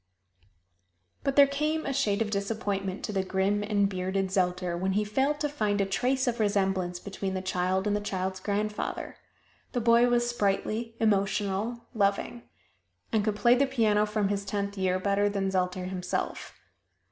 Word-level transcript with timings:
But 1.23 1.35
there 1.35 1.45
came 1.45 1.85
a 1.85 1.93
shade 1.93 2.23
of 2.23 2.31
disappointment 2.31 3.03
to 3.03 3.11
the 3.13 3.23
grim 3.23 3.61
and 3.61 3.87
bearded 3.87 4.31
Zelter 4.31 4.75
when 4.75 4.93
he 4.93 5.03
failed 5.03 5.39
to 5.41 5.47
find 5.47 5.79
a 5.79 5.85
trace 5.85 6.25
of 6.25 6.39
resemblance 6.39 6.99
between 6.99 7.35
the 7.35 7.41
child 7.43 7.85
and 7.85 7.95
the 7.95 8.01
child's 8.01 8.39
grandfather. 8.39 9.17
The 9.73 9.81
boy 9.81 10.07
was 10.09 10.27
sprightly, 10.27 10.95
emotional, 10.99 11.85
loving; 11.93 12.41
and 13.11 13.23
could 13.23 13.35
play 13.35 13.53
the 13.53 13.67
piano 13.67 14.07
from 14.07 14.29
his 14.29 14.43
tenth 14.43 14.75
year 14.75 14.97
better 14.97 15.29
than 15.29 15.51
Zelter 15.51 15.85
himself. 15.87 16.55